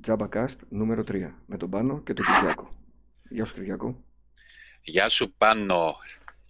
Τζάμπακαστ 0.00 0.60
νούμερο 0.68 1.02
3 1.08 1.30
με 1.46 1.56
τον 1.56 1.70
Πάνο 1.70 2.02
και 2.02 2.12
τον 2.12 2.24
Κυριάκο. 2.24 2.76
Γεια 3.28 3.44
σου 3.44 3.54
Κυριάκο. 3.54 4.04
Γεια 4.82 5.08
σου 5.08 5.34
Πάνο. 5.38 5.96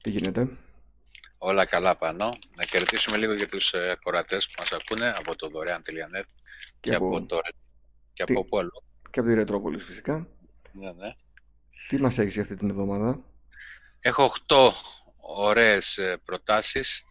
Τι 0.02 0.10
γίνεται; 0.10 0.48
Όλα 1.38 1.64
καλά 1.64 1.96
Πάνο. 1.96 2.38
Να 2.56 2.64
κερδίσουμε 2.64 3.16
λίγο 3.16 3.32
για 3.34 3.48
τους 3.48 3.72
ε, 3.72 3.96
κορατές 4.02 4.46
που 4.46 4.52
μας 4.58 4.72
ακούνε 4.72 5.14
από 5.18 5.36
το 5.36 5.48
δωρεάν.net 5.48 6.24
και, 6.80 6.90
και, 6.90 6.94
από, 6.94 7.26
το... 7.26 7.38
και 8.12 8.22
από 8.22 8.44
πού 8.44 8.58
άλλο. 8.58 8.82
Και 9.10 9.20
από 9.20 9.28
τη 9.28 9.34
Ρετρόπολης 9.34 9.84
φυσικά. 9.84 10.28
Ναι, 10.72 10.92
ναι. 10.92 11.14
Τι 11.88 11.96
μας 11.96 12.18
έχεις 12.18 12.32
για 12.32 12.42
αυτή 12.42 12.56
την 12.56 12.70
εβδομάδα; 12.70 13.20
Έχω 14.00 14.32
8 14.48 14.70
ωραίες 15.16 15.98
ε, 15.98 16.20
προτάσεις 16.24 17.04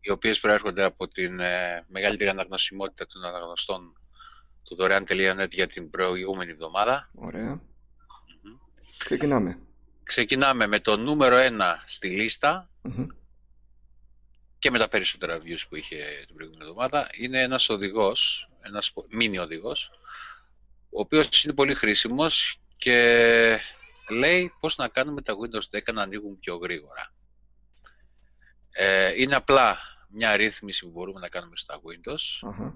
οι 0.00 0.10
οποίες 0.10 0.40
προέρχονται 0.40 0.82
από 0.82 1.08
την 1.08 1.40
ε, 1.40 1.84
μεγαλύτερη 1.88 2.30
αναγνωσιμότητα 2.30 3.06
των 3.06 3.24
αναγνωστών 3.24 3.92
του 4.66 4.74
δωρεάν.net 4.74 5.50
για 5.50 5.66
την 5.66 5.90
προηγούμενη 5.90 6.50
εβδομάδα. 6.50 7.10
Ωραία. 7.14 7.60
Ξεκινάμε. 8.98 9.58
Ξεκινάμε 10.02 10.66
με 10.66 10.80
το 10.80 10.96
νούμερο 10.96 11.36
1 11.38 11.60
στη 11.84 12.08
λιστα 12.08 12.70
και 14.58 14.70
με 14.70 14.78
τα 14.78 14.88
περισσότερα 14.88 15.38
views 15.38 15.64
που 15.68 15.76
είχε 15.76 15.96
την 16.26 16.34
προηγούμενη 16.34 16.68
εβδομάδα. 16.68 17.08
Είναι 17.12 17.42
ένας 17.42 17.68
οδηγός, 17.68 18.48
ένας 18.60 18.92
μίνι 19.08 19.38
οδηγός, 19.38 19.90
ο 20.90 21.00
οποίος 21.00 21.44
είναι 21.44 21.54
πολύ 21.54 21.74
χρήσιμος 21.74 22.60
και 22.76 23.58
λέει 24.10 24.52
πώς 24.60 24.76
να 24.76 24.88
κάνουμε 24.88 25.22
τα 25.22 25.34
Windows 25.34 25.78
10 25.78 25.92
να 25.92 26.02
ανοίγουν 26.02 26.38
πιο 26.38 26.56
γρήγορα. 26.56 27.12
Ε, 28.70 29.22
είναι 29.22 29.34
απλά 29.34 29.78
μια 30.08 30.36
ρύθμιση 30.36 30.84
που 30.84 30.90
μπορούμε 30.90 31.20
να 31.20 31.28
κάνουμε 31.28 31.56
στα 31.56 31.80
Windows, 31.80 32.48
ε, 32.48 32.72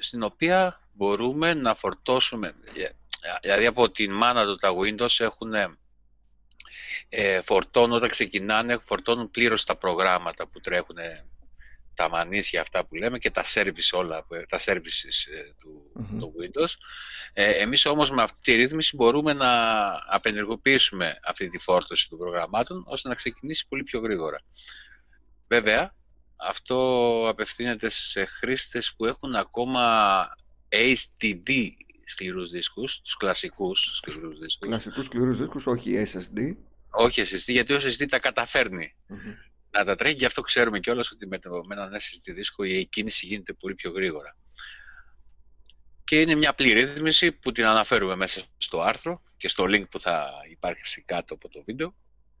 στην 0.00 0.22
οποία 0.22 0.80
μπορούμε 0.92 1.54
να 1.54 1.74
φορτώσουμε, 1.74 2.54
ε, 2.76 2.88
δηλαδή 3.42 3.66
από 3.66 3.90
την 3.90 4.12
μάνα 4.12 4.44
του 4.44 4.56
τα 4.56 4.70
Windows 4.70 5.16
έχουν 5.18 5.52
ε, 7.08 7.40
φορτώνουν 7.40 7.96
όταν 7.96 8.08
ξεκινάνε, 8.08 8.78
φορτώνουν 8.78 9.30
πλήρως 9.30 9.64
τα 9.64 9.76
προγράμματα 9.76 10.46
που 10.46 10.60
τρέχουν 10.60 10.96
τα 11.94 12.08
μανίσια 12.08 12.60
αυτά 12.60 12.84
που 12.84 12.94
λέμε 12.94 13.18
και 13.18 13.30
τα 13.30 13.44
service 13.54 13.90
όλα, 13.92 14.26
τα 14.48 14.58
services 14.60 15.28
του, 15.60 15.92
του 16.18 16.34
Windows. 16.40 16.72
Ε, 17.32 17.50
εμείς 17.50 17.86
όμως 17.86 18.10
με 18.10 18.22
αυτή 18.22 18.38
τη 18.42 18.54
ρύθμιση 18.54 18.96
μπορούμε 18.96 19.32
να 19.32 19.50
απενεργοποιήσουμε 20.06 21.18
αυτή 21.22 21.50
τη 21.50 21.58
φόρτωση 21.58 22.08
των 22.08 22.18
προγραμμάτων 22.18 22.84
ώστε 22.86 23.08
να 23.08 23.14
ξεκινήσει 23.14 23.66
πολύ 23.68 23.82
πιο 23.82 24.00
γρήγορα. 24.00 24.40
Βέβαια, 25.48 25.94
αυτό 26.40 26.78
απευθύνεται 27.28 27.88
σε 27.88 28.24
χρήστες 28.24 28.94
που 28.96 29.04
έχουν 29.04 29.34
ακόμα 29.34 30.28
HDD 30.68 31.50
σκληρούς 32.04 32.50
δίσκους, 32.50 33.00
τους 33.00 33.16
κλασικούς 33.16 33.96
σκληρούς 33.96 34.38
δίσκους. 34.38 34.68
Κλασικούς 34.68 35.04
σκληρούς 35.04 35.38
δίσκους, 35.38 35.66
όχι 35.66 36.06
SSD. 36.12 36.56
Όχι 36.90 37.22
SSD, 37.22 37.52
γιατί 37.52 37.72
ο 37.72 37.76
SSD 37.76 38.06
τα 38.08 38.18
καταφερνει 38.18 38.94
Να 39.70 39.84
τα 39.84 39.94
τρέχει, 39.94 40.16
γι' 40.16 40.24
αυτό 40.24 40.40
ξέρουμε 40.40 40.80
κιόλας 40.80 41.10
ότι 41.10 41.26
με, 41.26 41.38
με 41.66 41.74
έναν 41.74 41.92
SSD 41.92 42.34
δίσκο 42.34 42.64
η 42.64 42.86
κίνηση 42.86 43.26
γίνεται 43.26 43.52
πολύ 43.52 43.74
πιο 43.74 43.90
γρήγορα. 43.90 44.36
Και 46.04 46.20
είναι 46.20 46.34
μια 46.34 46.50
απλή 46.50 46.72
ρύθμιση 46.72 47.32
που 47.32 47.52
την 47.52 47.64
αναφέρουμε 47.64 48.16
μέσα 48.16 48.42
στο 48.56 48.80
άρθρο 48.80 49.22
και 49.36 49.48
στο 49.48 49.64
link 49.64 49.88
που 49.90 50.00
θα 50.00 50.30
υπάρξει 50.50 51.02
κάτω 51.02 51.34
από 51.34 51.48
το 51.48 51.62
βίντεο. 51.62 51.94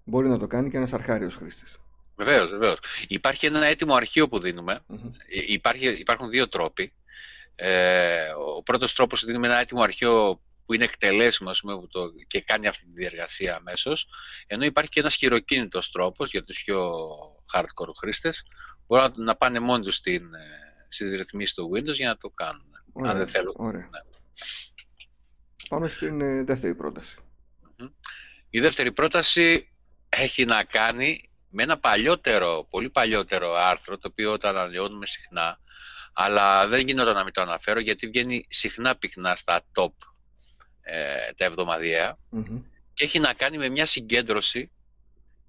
Μπορεί 0.04 0.28
να 0.28 0.38
το 0.38 0.46
κάνει 0.46 0.70
και 0.70 0.76
ένας 0.76 0.92
αρχάριος 0.92 1.34
χρήστης. 1.34 1.78
Βεβαίως, 2.18 2.50
βεβαίως. 2.50 2.78
Υπάρχει 3.08 3.46
ένα 3.46 3.66
έτοιμο 3.66 3.94
αρχείο 3.94 4.28
που 4.28 4.38
δινουμε 4.38 4.80
Υπάρχει, 5.46 5.88
υπάρχουν 5.88 6.30
δύο 6.30 6.48
τρόποι. 6.48 6.92
Ε, 7.54 8.28
ο 8.56 8.62
πρώτος 8.62 8.94
τρόπος 8.94 9.24
δίνουμε 9.24 9.46
ένα 9.46 9.58
έτοιμο 9.58 9.82
αρχείο 9.82 10.42
που 10.66 10.74
είναι 10.74 10.84
εκτελέσιμο 10.84 11.50
πούμε, 11.60 11.86
το, 11.88 12.12
και 12.26 12.40
κάνει 12.40 12.66
αυτή 12.66 12.84
τη 12.84 12.90
διεργασία 12.92 13.56
αμέσως. 13.56 14.06
Ενώ 14.46 14.64
υπάρχει 14.64 14.90
και 14.90 15.00
ένας 15.00 15.14
χειροκίνητος 15.14 15.90
τρόπος 15.90 16.30
για 16.30 16.44
τους 16.44 16.62
πιο 16.64 16.94
hardcore 17.54 17.92
χρήστες. 17.98 18.44
Μπορούν 18.86 19.12
να, 19.16 19.24
να 19.24 19.36
πάνε 19.36 19.60
μόνοι 19.60 19.84
τους 19.84 20.00
ε, 20.04 20.20
στις 20.88 21.16
ρυθμίσεις 21.16 21.54
του 21.54 21.70
Windows 21.74 21.94
για 21.94 22.08
να 22.08 22.16
το 22.16 22.30
κάνουν. 22.30 22.66
Ωραία, 22.92 23.10
αν 23.10 23.16
δεν 23.16 23.26
θέλουν. 23.26 23.54
Ωραία. 23.56 23.80
Ναι. 23.80 24.00
Πάμε 25.68 25.88
στην 25.88 26.20
ε, 26.20 26.42
δεύτερη 26.42 26.74
πρόταση. 26.74 27.16
Η 28.50 28.60
δεύτερη 28.60 28.92
πρόταση 28.92 29.72
έχει 30.08 30.44
να 30.44 30.64
κάνει 30.64 31.27
με 31.48 31.62
ένα 31.62 31.78
παλιότερο, 31.78 32.66
πολύ 32.70 32.90
παλιότερο 32.90 33.54
άρθρο, 33.54 33.98
το 33.98 34.08
οποίο 34.10 34.38
το 34.38 34.48
αναλυώνουμε 34.48 35.06
συχνά, 35.06 35.58
αλλά 36.12 36.66
δεν 36.66 36.86
γινόταν 36.86 37.14
να 37.14 37.24
μην 37.24 37.32
το 37.32 37.40
αναφέρω, 37.40 37.80
γιατί 37.80 38.06
βγαίνει 38.06 38.44
συχνά 38.48 38.96
πυκνά 38.96 39.36
στα 39.36 39.62
top 39.74 39.92
ε, 40.80 41.32
τα 41.36 41.44
εβδομαδιαία 41.44 42.18
και 42.94 43.04
έχει 43.04 43.18
να 43.18 43.32
κάνει 43.32 43.58
με 43.58 43.68
μια 43.68 43.86
συγκέντρωση 43.86 44.70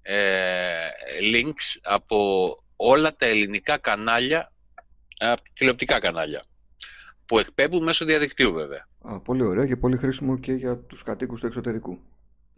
ε, 0.02 0.88
links 1.32 1.78
από 1.82 2.56
όλα 2.76 3.16
τα 3.16 3.26
ελληνικά 3.26 3.78
κανάλια, 3.78 4.52
ε, 5.18 5.32
τηλεοπτικά 5.52 5.98
κανάλια, 5.98 6.44
που 7.26 7.38
εκπέμπουν 7.38 7.82
μέσω 7.82 8.04
διαδικτύου 8.04 8.52
βέβαια. 8.52 8.88
Α, 9.00 9.20
πολύ 9.20 9.42
ωραίο 9.42 9.66
και 9.66 9.76
πολύ 9.76 9.96
χρήσιμο 9.96 10.38
και 10.38 10.52
για 10.52 10.78
τους 10.78 11.02
κατοίκους 11.02 11.40
του 11.40 11.46
εξωτερικού. 11.46 11.98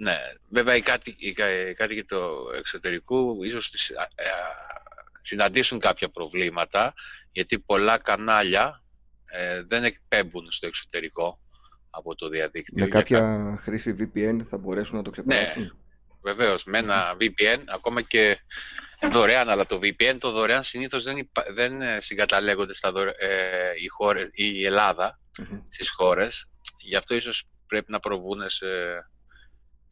Ναι, 0.03 0.19
βέβαια 0.49 0.77
οι 0.77 0.81
κάτοικοι, 0.81 1.35
οι 1.97 2.05
του 2.05 2.53
εξωτερικού 2.57 3.45
ίσως 3.45 3.91
ε, 4.15 4.25
συναντήσουν 5.21 5.79
κάποια 5.79 6.09
προβλήματα 6.09 6.95
γιατί 7.33 7.59
πολλά 7.59 7.99
κανάλια 7.99 8.83
ε, 9.25 9.63
δεν 9.63 9.85
εκπέμπουν 9.85 10.53
στο 10.53 10.67
εξωτερικό 10.67 11.39
από 11.91 12.15
το 12.15 12.29
διαδίκτυο. 12.29 12.85
Με 12.85 12.91
κάποια 12.91 13.59
χρήση 13.63 13.97
VPN 13.99 14.41
θα 14.45 14.57
μπορέσουν 14.57 14.97
να 14.97 15.03
το 15.03 15.11
ξεπεράσουν; 15.11 15.63
Ναι, 15.63 15.69
βεβαίως. 16.23 16.65
Με 16.65 16.79
ένα 16.79 17.17
VPN, 17.21 17.63
ακόμα 17.67 18.03
και 18.03 18.39
δωρεάν, 19.11 19.49
αλλά 19.49 19.67
το 19.67 19.79
VPN 19.83 20.17
το 20.19 20.31
δωρεάν 20.31 20.63
συνήθως 20.63 21.03
δεν, 21.03 21.31
δεν 21.55 21.73
συγκαταλέγονται 21.99 22.75
στα 22.75 22.93
ε, 23.19 23.29
η, 23.83 23.87
χώρες, 23.87 24.29
η 24.33 24.65
Ελλάδα 24.65 25.19
mm-hmm. 25.39 25.63
στις 25.69 25.91
χώρες. 25.91 26.47
Γι' 26.79 26.97
αυτό 26.97 27.15
ίσως 27.15 27.45
πρέπει 27.67 27.91
να 27.91 28.01
προβούν 28.01 28.49
σε 28.49 28.67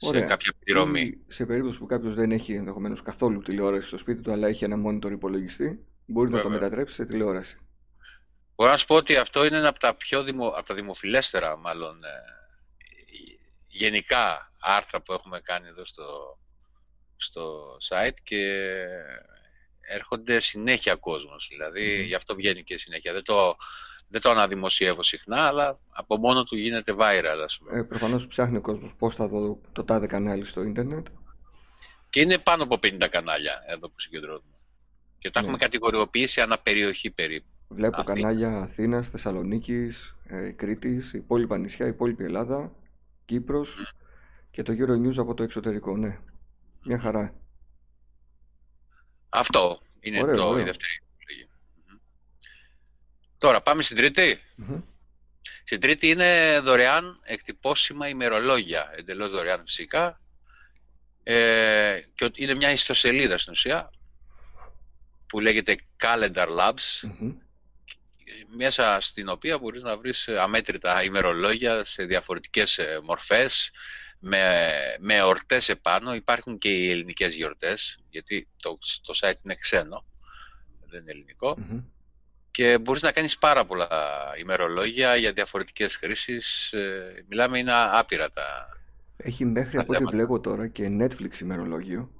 σε 0.01 0.21
κάποια 0.21 0.53
πληρωμή. 0.65 1.19
σε 1.29 1.47
περίπτωση 1.47 1.79
που 1.79 1.87
κάποιος 1.87 2.15
δεν 2.15 2.33
έχει 2.33 2.53
ενδεχομένως 2.53 3.03
καθόλου 3.03 3.43
τηλεόραση 3.43 3.87
στο 3.87 3.99
σπίτι 3.99 4.23
του, 4.23 4.33
αλλά 4.33 4.49
έχει 4.49 4.65
ένα 4.65 4.77
monitor 4.87 5.11
υπολογιστή, 5.11 5.85
μπορεί 6.07 6.31
να 6.31 6.43
το 6.43 6.49
μετατρέψει 6.49 6.95
σε 6.95 7.05
τηλεόραση. 7.05 7.59
Μπορώ 8.55 8.71
να 8.71 8.77
σου 8.77 8.87
πω 8.87 8.95
ότι 8.95 9.17
αυτό 9.17 9.45
είναι 9.45 9.57
ένα 9.57 9.69
από 9.69 9.79
τα 9.79 9.95
πιο 9.95 10.23
δημο, 10.23 10.49
από 10.49 10.67
τα 10.67 10.75
δημοφιλέστερα, 10.75 11.57
μάλλον, 11.57 12.05
ε, 12.05 12.09
γενικά 13.67 14.53
άρθρα 14.61 15.01
που 15.01 15.13
έχουμε 15.13 15.41
κάνει 15.41 15.69
εδώ 15.69 15.85
στο, 15.85 16.39
στο 17.17 17.77
site 17.89 18.17
και 18.23 18.85
έρχονται 19.81 20.41
συνέχεια 20.41 20.95
κόσμος. 20.95 21.47
Δηλαδή, 21.51 22.03
γι' 22.03 22.15
αυτό 22.15 22.35
βγαίνει 22.35 22.63
και 22.63 22.79
συνέχεια. 22.79 23.13
Δεν 23.13 23.25
το, 23.25 23.57
δεν 24.11 24.21
το 24.21 24.31
αναδημοσιεύω 24.31 25.03
συχνά, 25.03 25.47
αλλά 25.47 25.79
από 25.91 26.17
μόνο 26.17 26.45
του 26.45 26.57
γίνεται 26.57 26.95
viral, 26.99 27.41
ας 27.45 27.59
πούμε. 27.59 27.79
Ε, 27.79 27.83
προφανώς 27.83 28.27
ψάχνει 28.27 28.57
ο 28.57 28.61
κόσμος 28.61 28.95
πώς 28.99 29.15
θα 29.15 29.29
δω 29.29 29.61
το 29.73 29.85
τάδε 29.85 30.07
κανάλι 30.07 30.45
στο 30.45 30.63
ίντερνετ. 30.63 31.07
Και 32.11 32.21
είναι 32.21 32.39
πάνω 32.39 32.63
από 32.63 32.79
50 32.83 33.09
κανάλια 33.11 33.65
εδώ 33.69 33.89
που 33.89 34.01
συγκεντρώνουμε. 34.01 34.57
Και 35.19 35.31
τα 35.31 35.41
ναι. 35.41 35.47
έχουμε 35.47 35.59
κατηγοριοποιήσει 35.63 36.41
ανά 36.41 36.59
περιοχή 36.59 37.11
περίπου. 37.11 37.47
Βλέπω 37.69 38.01
Αθήνα. 38.01 38.15
κανάλια 38.15 38.59
Αθήνας, 38.59 39.09
Θεσσαλονίκης, 39.09 40.17
ε, 40.27 40.51
Κρήτης, 40.51 41.13
υπόλοιπα 41.13 41.59
νησιά, 41.59 41.87
υπόλοιπη 41.87 42.25
Ελλάδα, 42.25 42.73
Κύπρος 43.25 43.95
και 44.51 44.63
το 44.63 44.73
Euronews 44.73 45.17
από 45.17 45.35
το 45.35 45.43
εξωτερικό, 45.43 45.97
ναι. 45.97 46.19
Μια 46.85 46.99
χαρά. 46.99 47.35
Αυτό 49.29 49.81
είναι 50.01 50.21
το, 50.21 50.59
η 50.59 50.63
δεύτερη 50.63 51.00
Τώρα 53.41 53.61
πάμε 53.61 53.83
στην 53.83 53.97
τριτη 53.97 54.41
Στην 55.65 55.81
τρίτη 55.81 56.09
είναι 56.09 56.61
δωρεάν 56.61 57.21
εκτυπώσιμα 57.23 58.09
ημερολόγια, 58.09 58.93
εντελώς 58.97 59.31
δωρεάν 59.31 59.63
φυσικά. 59.67 60.21
Ε, 61.23 62.01
και 62.15 62.31
είναι 62.35 62.55
μια 62.55 62.71
ιστοσελίδα 62.71 63.39
στην 63.39 63.53
ουσία 63.53 63.91
που 65.27 65.41
λέγεται 65.41 65.77
Calendar 66.03 66.49
Labs 66.49 67.09
μέσα 68.57 68.99
στην 69.01 69.29
οποία 69.29 69.59
μπορείς 69.59 69.83
να 69.83 69.97
βρεις 69.97 70.29
αμέτρητα 70.29 71.03
ημερολόγια 71.03 71.85
σε 71.85 72.05
διαφορετικές 72.05 72.79
ε, 72.79 73.01
μορφές 73.03 73.71
με, 74.19 74.73
με 74.99 75.23
ορτές 75.23 75.69
επάνω. 75.69 76.15
Υπάρχουν 76.15 76.59
και 76.59 76.69
οι 76.69 76.91
ελληνικές 76.91 77.35
γιορτές 77.35 77.99
γιατί 78.09 78.49
το, 78.63 78.79
το 79.03 79.19
site 79.21 79.45
είναι 79.45 79.55
ξένο, 79.55 80.05
δεν 80.87 81.01
είναι 81.01 81.13
και 82.51 82.79
μπορείς 82.79 83.03
να 83.03 83.13
κάνεις 83.13 83.39
πάρα 83.39 83.65
πολλά 83.67 83.89
ημερολόγια 84.39 85.17
για 85.17 85.33
διαφορετικές 85.33 85.97
χρήσεις. 85.97 86.73
Ε, 86.73 87.25
μιλάμε, 87.29 87.59
είναι 87.59 87.73
άπειρα 87.73 88.29
τα 88.29 88.43
Έχει 89.17 89.45
μέχρι 89.45 89.79
από 89.79 89.93
ό,τι 89.95 90.05
βλέπω 90.05 90.41
τώρα 90.41 90.69
και 90.69 90.97
Netflix 91.01 91.39
ημερολόγιο. 91.41 92.11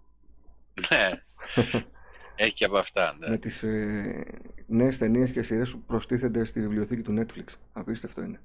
Ναι, 0.91 1.11
έχει 2.45 2.55
και 2.55 2.65
από 2.65 2.77
αυτά. 2.77 3.17
Ναι. 3.19 3.29
Με 3.29 3.39
τις 3.39 3.63
ε, 3.63 4.25
νέες 4.67 4.99
ταινίες 4.99 5.31
και 5.31 5.43
σειρές 5.43 5.71
που 5.71 5.83
προστίθενται 5.83 6.45
στη 6.45 6.61
βιβλιοθήκη 6.61 7.03
του 7.03 7.15
Netflix. 7.19 7.55
Απίστευτο 7.73 8.23
είναι. 8.23 8.41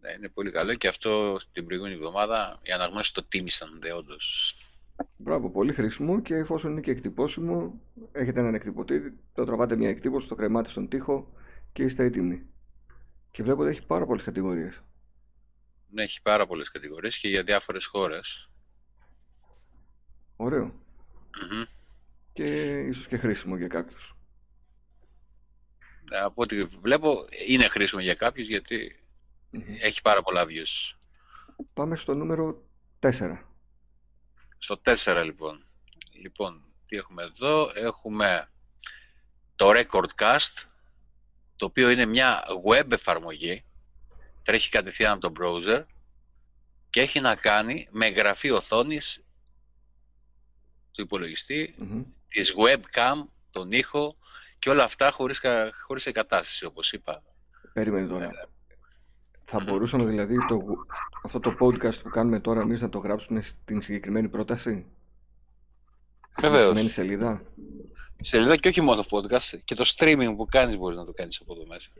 Ναι, 0.00 0.12
είναι 0.12 0.28
πολύ 0.28 0.50
καλό 0.50 0.74
και 0.74 0.88
αυτό 0.88 1.36
την 1.52 1.64
προηγούμενη 1.66 1.94
εβδομάδα 1.94 2.58
οι 2.62 2.72
αναγνώσεις 2.72 3.12
το 3.12 3.24
τίμησαν 3.24 3.80
όντως. 3.96 4.56
Μπράβο, 5.16 5.50
πολύ 5.50 5.72
χρήσιμο 5.72 6.20
και 6.20 6.34
εφόσον 6.34 6.70
είναι 6.70 6.80
και 6.80 6.90
εκτυπώσιμο, 6.90 7.80
έχετε 8.12 8.40
έναν 8.40 8.54
εκτυπωτή, 8.54 9.18
το 9.32 9.44
τραβάτε 9.44 9.76
μια 9.76 9.88
εκτύπωση, 9.88 10.28
το 10.28 10.34
κρεμάτε 10.34 10.68
στον 10.70 10.88
τοίχο 10.88 11.32
και 11.72 11.82
είστε 11.82 12.04
έτοιμοι. 12.04 12.46
Και 13.30 13.42
βλέπω 13.42 13.62
ότι 13.62 13.70
έχει 13.70 13.86
πάρα 13.86 14.06
πολλές 14.06 14.22
κατηγορίες. 14.22 14.82
Ναι, 15.90 16.02
έχει 16.02 16.22
πάρα 16.22 16.46
πολλές 16.46 16.70
κατηγορίες 16.70 17.18
και 17.18 17.28
για 17.28 17.42
διάφορες 17.42 17.86
χώρες. 17.86 18.50
Ωραίο. 20.36 20.74
Και 22.32 22.78
ίσως 22.78 23.06
και 23.06 23.16
χρήσιμο 23.16 23.56
για 23.56 23.68
κάποιους. 23.68 24.16
Ναι, 26.10 26.18
από 26.18 26.42
ό,τι 26.42 26.64
βλέπω 26.64 27.24
είναι 27.46 27.68
χρήσιμο 27.68 28.00
για 28.00 28.14
κάποιους 28.14 28.48
έχει 29.80 30.02
πάρα 30.02 30.22
πολλά 30.22 30.44
views. 30.44 30.96
Πάμε 31.72 31.96
στο 31.96 32.14
νούμερο 32.14 32.62
4. 32.98 33.53
Στο 34.64 34.80
4 34.84 35.22
λοιπόν. 35.24 35.66
Λοιπόν, 36.22 36.62
τι 36.86 36.96
έχουμε 36.96 37.22
εδώ; 37.22 37.70
Έχουμε 37.74 38.48
το 39.56 39.70
Recordcast, 39.74 40.64
το 41.56 41.64
οποίο 41.64 41.90
είναι 41.90 42.04
μια 42.04 42.44
web 42.66 42.92
εφαρμογή. 42.92 43.64
Τρέχει 44.42 44.70
κατευθείαν 44.70 45.12
από 45.12 45.32
το 45.32 45.32
browser 45.40 45.84
και 46.90 47.00
έχει 47.00 47.20
να 47.20 47.36
κάνει 47.36 47.88
με 47.90 48.08
γραφή 48.08 48.50
οθόνης 48.50 49.24
του 50.92 51.02
υπολογιστή, 51.02 51.74
mm 51.80 52.04
της 52.28 52.54
webcam, 52.56 53.24
τον 53.50 53.72
ήχο 53.72 54.16
και 54.58 54.70
όλα 54.70 54.84
αυτά 54.84 55.10
χωρίς, 55.10 55.40
χωρίς 55.86 56.06
εγκατάσταση, 56.06 56.64
όπως 56.64 56.92
είπα. 56.92 57.22
Περίμενε 57.72 58.06
τώρα. 58.06 58.48
Ε, 59.46 59.50
θα 59.50 59.60
μπορούσαμε 59.60 60.04
δηλαδή 60.04 60.46
το, 60.48 60.60
αυτό 61.22 61.40
το 61.40 61.56
podcast 61.60 62.02
που 62.02 62.08
κάνουμε 62.08 62.40
τώρα 62.40 62.60
εμείς 62.60 62.80
να 62.80 62.88
το 62.88 62.98
γράψουμε 62.98 63.42
στην 63.42 63.82
συγκεκριμένη 63.82 64.28
πρόταση; 64.28 64.86
Βεβαίως. 66.40 66.74
Μένει 66.74 66.88
σελίδα; 66.88 67.42
Σελίδα 68.20 68.56
και 68.56 68.68
όχι 68.68 68.80
μόνο 68.80 69.04
το 69.04 69.18
podcast. 69.18 69.58
Και 69.64 69.74
το 69.74 69.84
streaming 69.96 70.34
που 70.36 70.46
κάνεις 70.50 70.76
μπορείς 70.76 70.98
να 70.98 71.04
το 71.04 71.12
κάνεις 71.12 71.40
από 71.40 71.54
εδώ 71.54 71.66
μέσα. 71.66 71.90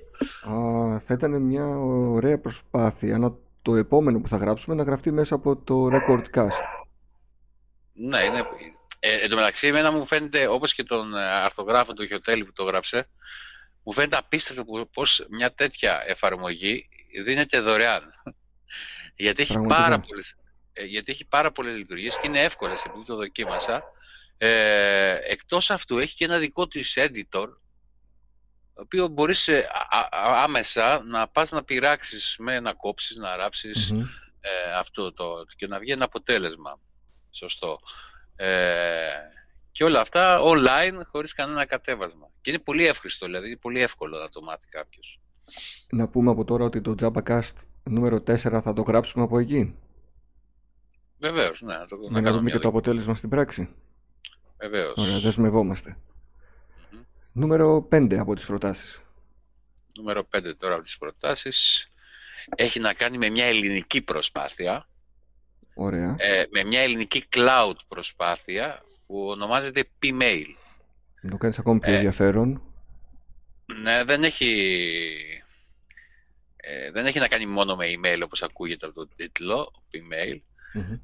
Α, 0.56 1.00
θα 1.00 1.14
ήταν 1.14 1.42
μια 1.42 1.66
ωραία 1.78 2.38
προσπάθεια 2.38 3.18
να 3.18 3.34
το 3.62 3.76
επόμενο 3.76 4.20
που 4.20 4.28
θα 4.28 4.36
γράψουμε 4.36 4.74
να 4.74 4.82
γραφτεί 4.82 5.10
μέσα 5.10 5.34
από 5.34 5.56
το 5.56 5.86
Recordcast. 5.86 6.60
Ναι, 7.92 8.18
είναι... 8.18 8.44
Ε, 8.98 9.14
εν 9.14 9.28
τω 9.28 9.36
μεταξύ, 9.36 9.66
εμένα 9.66 9.92
μου 9.92 10.06
φαίνεται, 10.06 10.46
όπως 10.46 10.74
και 10.74 10.82
τον 10.82 11.14
ε, 11.14 11.22
αρθογράφο 11.22 11.92
του 11.92 12.06
Χιωτέλη 12.06 12.44
που 12.44 12.52
το 12.52 12.64
γράψε, 12.64 13.08
μου 13.82 13.92
φαίνεται 13.92 14.16
απίστευτο 14.16 14.64
πως 14.92 15.26
μια 15.30 15.52
τέτοια 15.52 16.02
εφαρμογή 16.06 16.88
δίνεται 17.22 17.60
δωρεάν. 17.60 18.02
γιατί, 19.16 19.42
έχει 19.42 19.58
πάρα 19.68 20.00
πολλές, 20.00 20.34
ε, 20.72 20.84
γιατί 20.84 21.12
έχει 21.12 21.24
πάρα 21.24 21.52
πολλές 21.52 21.76
λειτουργίες 21.76 22.18
και 22.18 22.26
είναι 22.26 22.40
εύκολες 22.40 22.82
επειδή 22.84 23.04
το 23.04 23.16
δοκίμασα. 23.16 23.82
Ε, 24.38 25.18
εκτός 25.22 25.70
αυτού 25.70 25.98
έχει 25.98 26.14
και 26.14 26.24
ένα 26.24 26.38
δικό 26.38 26.66
της 26.66 26.94
editor 26.96 27.48
το 28.74 28.82
οποίο 28.82 29.08
μπορείς 29.08 29.48
ε, 29.48 29.68
άμεσα 30.10 31.02
να 31.04 31.28
πας 31.28 31.50
να 31.50 31.64
πειράξεις 31.64 32.36
με 32.38 32.60
να 32.60 32.72
κόψεις, 32.72 33.16
να 33.16 33.36
ραψεις 33.36 33.90
ε, 34.40 34.72
αυτό 34.78 35.12
το, 35.12 35.44
και 35.56 35.66
να 35.66 35.78
βγει 35.78 35.92
ένα 35.92 36.04
αποτέλεσμα. 36.04 36.80
Σωστό. 37.30 37.78
Ε, 38.36 39.10
και 39.70 39.84
όλα 39.84 40.00
αυτά 40.00 40.40
online 40.42 41.00
χωρίς 41.10 41.32
κανένα 41.32 41.64
κατέβασμα. 41.64 42.30
Και 42.40 42.50
είναι 42.50 42.58
πολύ 42.58 42.86
εύχριστο, 42.86 43.26
δηλαδή 43.26 43.46
είναι 43.46 43.56
πολύ 43.56 43.80
εύκολο 43.80 44.18
να 44.18 44.28
το 44.28 44.42
μάθει 44.42 44.66
κάποιος. 44.66 45.20
Να 45.90 46.08
πούμε 46.08 46.30
από 46.30 46.44
τώρα 46.44 46.64
ότι 46.64 46.80
το 46.80 46.94
JabaCast 47.00 47.52
νούμερο 47.82 48.16
4 48.16 48.36
θα 48.36 48.72
το 48.72 48.82
γράψουμε 48.82 49.24
από 49.24 49.38
εκεί. 49.38 49.74
Βεβαίως, 51.18 51.62
ναι. 51.62 51.74
Να, 51.74 51.86
το, 51.86 51.96
να, 52.10 52.20
να 52.20 52.32
δούμε 52.32 52.50
και 52.50 52.58
το 52.58 52.68
αποτέλεσμα 52.68 53.14
στην 53.14 53.28
πράξη. 53.28 53.68
Βεβαίως. 54.58 54.94
Ωραία, 54.96 55.18
δεσμευόμαστε. 55.18 55.96
Νούμερο 57.32 57.88
5 57.90 58.14
από 58.14 58.34
τις 58.34 58.46
προτάσεις. 58.46 59.00
Νούμερο 59.96 60.28
5 60.36 60.56
τώρα 60.58 60.74
από 60.74 60.82
τις 60.82 60.98
προτάσεις 60.98 61.88
έχει 62.56 62.80
να 62.80 62.92
κάνει 62.92 63.18
με 63.18 63.28
μια 63.28 63.44
ελληνική 63.44 64.02
προσπάθεια. 64.02 64.88
Ωραία. 65.74 66.14
Ε, 66.18 66.44
με 66.50 66.64
μια 66.64 66.80
ελληνική 66.80 67.24
cloud 67.32 67.74
προσπάθεια 67.88 68.82
που 69.06 69.26
ονομάζεται 69.26 69.84
Pmail. 70.02 70.44
Το 71.30 71.36
κάνεις 71.36 71.58
ακόμη 71.58 71.78
πιο 71.78 71.92
ε, 71.92 71.94
ενδιαφέρον. 71.94 72.62
Ναι, 73.82 74.04
δεν 74.04 74.24
έχει, 74.24 75.33
ε, 76.66 76.90
δεν 76.90 77.06
έχει 77.06 77.18
να 77.18 77.28
κάνει 77.28 77.46
μόνο 77.46 77.76
με 77.76 77.86
email 77.86 78.20
όπως 78.24 78.42
ακούγεται 78.42 78.86
από 78.86 78.94
τον 78.94 79.08
τίτλο, 79.16 79.72
email. 79.90 80.38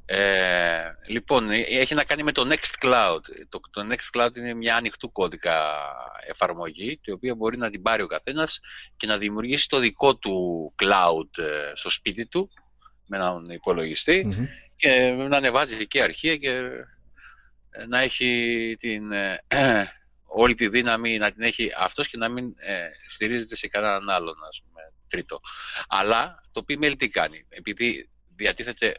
Ε, 0.05 0.81
λοιπόν, 1.07 1.51
ε, 1.51 1.61
έχει 1.61 1.95
να 1.95 2.05
κάνει 2.05 2.23
με 2.23 2.33
το 2.33 2.49
Nextcloud. 2.51 3.21
Το, 3.49 3.61
το 3.71 3.87
Nextcloud 3.91 4.37
είναι 4.37 4.55
μια 4.55 4.77
ανοιχτού 4.77 5.13
κώδικα 5.13 5.73
εφαρμογή, 6.27 6.99
την 7.03 7.13
οποία 7.13 7.35
μπορεί 7.35 7.57
να 7.57 7.71
την 7.71 7.83
πάρει 7.83 8.03
ο 8.03 8.07
καθένας 8.07 8.61
και 8.97 9.07
να 9.07 9.19
δημιουργήσει 9.19 9.69
το 9.69 9.79
δικό 9.79 10.17
του 10.17 10.75
cloud 10.83 11.39
ε, 11.39 11.73
στο 11.75 11.91
σπίτι 11.91 12.27
του, 12.27 12.51
με 13.07 13.17
έναν 13.17 13.47
και 14.77 15.11
να 15.29 15.37
ανεβάζει 15.37 15.77
εκεί 15.81 16.01
αρχεία 16.01 16.37
και 16.37 16.61
να 17.89 17.99
έχει 17.99 18.77
την, 18.81 19.13
όλη 20.33 20.55
τη 20.55 20.69
δύναμη 20.69 21.19
να 21.19 21.33
την 21.33 21.43
έχει 21.43 21.71
αυτός 21.77 22.09
και 22.09 22.17
να 22.17 22.29
μην 22.29 22.45
ε, 22.57 22.89
στηρίζεται 23.09 23.57
σε 23.57 23.69
κανέναν 23.69 24.09
άλλον, 24.09 24.35
ας 24.49 24.63
πούμε, 24.65 24.70
τρίτο. 25.11 25.41
Αλλά 25.89 26.41
το 26.53 26.65
PML 26.69 26.95
τι 26.99 27.09
κάνει, 27.09 27.47
επειδή 27.49 28.11
διατίθεται 28.37 28.95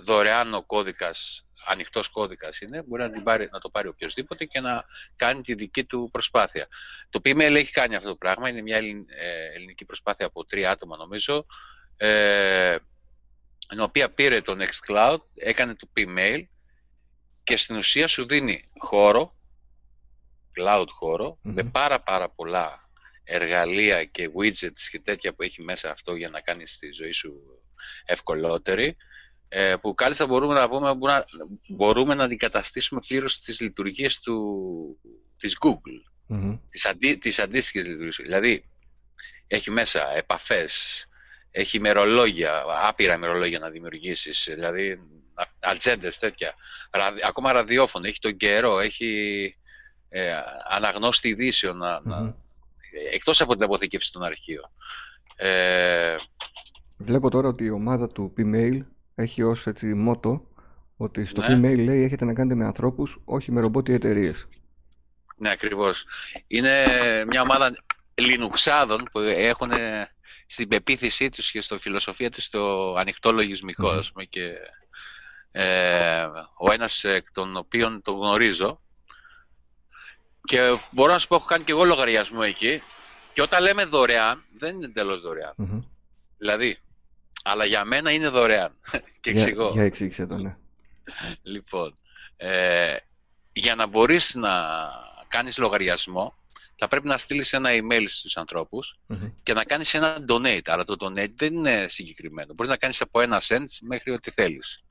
δωρεάν 0.00 0.54
ο 0.54 0.62
κώδικας, 0.62 1.46
ανοιχτός 1.66 2.08
κώδικας 2.08 2.60
είναι, 2.60 2.82
μπορεί 2.82 3.02
να, 3.02 3.10
την 3.10 3.22
πάρει, 3.22 3.48
να 3.52 3.58
το 3.58 3.70
πάρει 3.70 3.88
οποιοδήποτε 3.88 4.44
και 4.44 4.60
να 4.60 4.84
κάνει 5.16 5.42
τη 5.42 5.54
δική 5.54 5.84
του 5.84 6.08
προσπάθεια. 6.12 6.68
Το 7.10 7.20
PML 7.24 7.54
έχει 7.54 7.72
κάνει 7.72 7.94
αυτό 7.94 8.08
το 8.08 8.16
πράγμα, 8.16 8.48
είναι 8.48 8.62
μια 8.62 8.76
ε, 8.76 8.82
ελληνική 9.54 9.84
προσπάθεια 9.84 10.26
από 10.26 10.44
τρία 10.44 10.70
άτομα 10.70 10.96
νομίζω, 10.96 11.46
ε, 11.96 12.76
η 13.76 13.80
οποία 13.80 14.10
πήρε 14.10 14.40
το 14.40 14.56
Nextcloud, 14.58 15.18
έκανε 15.34 15.74
το 15.74 15.88
PMail 15.96 16.42
και 17.42 17.56
στην 17.56 17.76
ουσία 17.76 18.08
σου 18.08 18.26
δίνει 18.26 18.64
χώρο 18.78 19.34
cloud 20.56 20.86
χωρο 20.90 21.38
με 21.42 21.64
πάρα 21.64 22.00
πάρα 22.00 22.30
πολλά 22.30 22.85
εργαλεία 23.28 24.04
και 24.04 24.30
widgets 24.38 24.88
και 24.90 25.00
τέτοια 25.00 25.34
που 25.34 25.42
έχει 25.42 25.62
μέσα 25.62 25.90
αυτό 25.90 26.14
για 26.14 26.28
να 26.28 26.40
κάνεις 26.40 26.78
τη 26.78 26.92
ζωή 26.92 27.12
σου 27.12 27.60
ευκολότερη 28.04 28.96
ε, 29.48 29.76
που 29.80 29.94
κάλλιστα 29.94 30.26
μπορούμε 30.26 30.54
να 30.54 30.68
πούμε 30.68 30.94
μπορούμε 30.94 31.12
να, 31.12 31.24
μπορούμε 31.68 32.14
να 32.14 32.24
αντικαταστήσουμε 32.24 33.00
πλήρως 33.08 33.40
τις 33.40 33.60
λειτουργίες 33.60 34.20
του, 34.20 34.36
της 35.38 35.56
Google, 35.64 36.00
mm-hmm. 36.28 36.58
τις, 36.70 36.86
αντί, 36.86 37.16
τις 37.16 37.38
αντίστοιχες 37.38 37.86
λειτουργίες. 37.86 38.16
Δηλαδή, 38.16 38.68
έχει 39.46 39.70
μέσα 39.70 40.16
επαφές, 40.16 41.06
έχει 41.50 41.76
ημερολόγια, 41.76 42.64
άπειρα 42.66 43.14
ημερολόγια 43.14 43.58
να 43.58 43.70
δημιουργήσεις, 43.70 44.48
δηλαδή 44.54 44.98
ατζέντες 45.58 46.18
τέτοια, 46.18 46.54
ακόμα 47.26 47.52
ραδιόφωνο, 47.52 48.06
έχει 48.06 48.18
τον 48.18 48.36
καιρό, 48.36 48.80
έχει 48.80 49.56
ε, 50.08 50.32
αναγνώστη 50.68 51.28
ειδήσεων, 51.28 51.76
να, 51.76 52.02
mm-hmm. 52.08 52.34
Εκτός 53.12 53.40
από 53.40 53.54
την 53.54 53.62
αποθηκεύση 53.62 54.12
των 54.12 54.22
αρχείων. 54.22 54.70
Ε, 55.36 56.16
Βλέπω 56.96 57.30
τώρα 57.30 57.48
ότι 57.48 57.64
η 57.64 57.70
ομάδα 57.70 58.06
του 58.08 58.32
Pmail 58.38 58.80
έχει 59.14 59.42
ως 59.42 59.66
έτσι 59.66 59.86
μότο 59.86 60.46
ότι 60.96 61.26
στο 61.26 61.40
ναι. 61.40 61.54
Pmail 61.54 61.84
λέει 61.84 62.02
έχετε 62.02 62.24
να 62.24 62.34
κάνετε 62.34 62.54
με 62.54 62.64
ανθρώπους, 62.64 63.20
όχι 63.24 63.52
με 63.52 63.60
ρομπότ 63.60 63.88
ή 63.88 63.92
εταιρείες. 63.92 64.48
Ναι, 65.36 65.50
ακριβώς. 65.50 66.04
Είναι 66.46 66.84
μια 67.26 67.42
ομάδα 67.42 67.76
λινουξάδων 68.14 69.08
που 69.12 69.18
έχουν 69.18 69.70
στην 70.46 70.68
πεποίθησή 70.68 71.28
τους 71.28 71.50
και 71.50 71.60
στο 71.60 71.78
φιλοσοφία 71.78 72.30
τους 72.30 72.48
το 72.48 72.94
ανοιχτό 72.94 73.32
λογισμικό. 73.32 73.98
Mm. 73.98 74.22
Και, 74.28 74.52
ε, 75.50 76.26
ο 76.58 76.72
ένας 76.72 77.04
εκ 77.04 77.32
των 77.32 77.56
οποίων 77.56 78.02
τον 78.02 78.14
γνωρίζω 78.14 78.80
και 80.46 80.78
μπορώ 80.90 81.12
να 81.12 81.18
σου 81.18 81.28
πω, 81.28 81.34
έχω 81.34 81.44
κάνει 81.44 81.64
και 81.64 81.72
εγώ 81.72 81.84
λογαριασμό 81.84 82.40
εκεί. 82.42 82.82
Και 83.32 83.42
όταν 83.42 83.62
λέμε 83.62 83.84
δωρεάν, 83.84 84.44
δεν 84.58 84.74
είναι 84.74 84.88
τέλο 84.88 85.20
Δηλαδή, 86.38 86.78
αλλά 87.42 87.64
για 87.64 87.84
μένα 87.84 88.10
είναι 88.10 88.28
δωρεάν. 88.28 88.72
και 89.20 89.30
εξηγώ. 89.30 89.70
Για, 89.72 89.82
εξήγησε 89.82 90.26
το, 90.26 90.36
ναι. 90.38 90.56
Λοιπόν, 91.42 91.96
ε, 92.36 92.96
για 93.52 93.74
να 93.74 93.86
μπορείς 93.86 94.34
να 94.34 94.52
κάνεις 95.28 95.58
λογαριασμό, 95.58 96.34
θα 96.76 96.88
πρέπει 96.88 97.06
να 97.06 97.18
στείλεις 97.18 97.52
ένα 97.52 97.70
email 97.72 98.04
στους 98.06 98.36
ανθρώπους 98.36 98.98
και 99.42 99.52
να 99.52 99.64
κάνεις 99.64 99.94
ένα 99.94 100.24
donate. 100.28 100.68
Αλλά 100.68 100.84
το 100.84 100.96
donate 101.00 101.30
δεν 101.36 101.54
είναι 101.54 101.86
συγκεκριμένο. 101.88 102.54
Μπορείς 102.54 102.72
να 102.72 102.78
κάνεις 102.78 103.00
από 103.00 103.20
ένα 103.20 103.42
cent 103.42 103.64
μέχρι 103.80 104.12
ό,τι 104.12 104.30
θέλεις. 104.30 104.84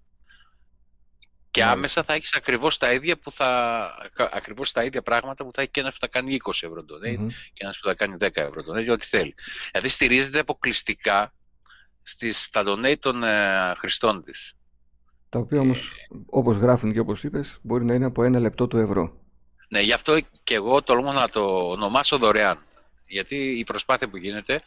Και 1.55 1.63
ναι. 1.63 1.69
άμεσα 1.69 2.03
θα 2.03 2.13
έχεις 2.13 2.35
ακριβώς 2.35 2.77
τα 2.77 2.93
ίδια 2.93 3.17
που 3.17 3.31
θα. 3.31 3.89
Ακριβώς 4.31 4.71
τα 4.71 4.83
ίδια 4.83 5.01
πράγματα 5.01 5.43
που 5.43 5.49
θα 5.53 5.61
έχει 5.61 5.71
και 5.71 5.79
ένας 5.79 5.93
που 5.93 5.99
θα 5.99 6.07
κάνει 6.07 6.39
20 6.43 6.51
ευρώ 6.51 6.81
donate 6.81 7.19
mm-hmm. 7.19 7.33
και 7.53 7.63
ένας 7.63 7.79
που 7.79 7.87
θα 7.87 7.93
κάνει 7.93 8.15
10 8.19 8.27
ευρώ 8.33 8.61
donate, 8.67 8.91
ό,τι 8.91 9.05
θέλει. 9.05 9.35
Δηλαδή 9.71 9.89
στηρίζεται 9.89 10.39
αποκλειστικά 10.39 11.33
στις, 12.03 12.43
στα 12.43 12.63
donate 12.65 12.99
των 12.99 13.23
ε, 13.23 13.73
χρηστών 13.77 14.23
της. 14.23 14.53
Τα 15.29 15.39
οποία 15.39 15.59
όμως, 15.59 15.87
ε, 15.87 16.15
όπως 16.25 16.55
γράφουν 16.55 16.93
και 16.93 16.99
όπως 16.99 17.23
είπες, 17.23 17.57
μπορεί 17.61 17.85
να 17.85 17.93
είναι 17.93 18.05
από 18.05 18.23
ένα 18.23 18.39
λεπτό 18.39 18.67
του 18.67 18.77
ευρώ. 18.77 19.21
Ναι, 19.67 19.79
γι' 19.81 19.93
αυτό 19.93 20.19
και 20.43 20.55
εγώ 20.55 20.81
τολμώ 20.81 21.11
να 21.11 21.29
το 21.29 21.69
ονομάσω 21.69 22.17
δωρεάν. 22.17 22.65
Γιατί 23.07 23.35
η 23.35 23.63
προσπάθεια 23.63 24.09
που 24.09 24.17
γίνεται 24.17 24.61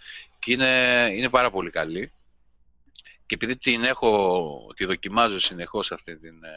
είναι, 0.46 0.66
είναι 1.16 1.28
πάρα 1.28 1.50
πολύ 1.50 1.70
καλή. 1.70 2.12
Και 3.28 3.34
επειδή 3.34 3.56
την 3.56 3.84
έχω, 3.84 4.72
τη 4.76 4.84
δοκιμάζω 4.84 5.40
συνεχώς 5.40 5.92
αυτή 5.92 6.18
την 6.18 6.44
ε, 6.44 6.48